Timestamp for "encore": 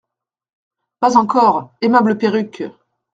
1.15-1.75